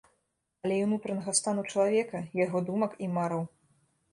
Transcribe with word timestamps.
Але 0.63 0.77
і 0.79 0.85
ўнутранага 0.87 1.35
стану 1.39 1.65
чалавека, 1.73 2.25
яго 2.45 2.63
думак 2.71 2.99
і 3.07 3.11
мараў. 3.19 3.45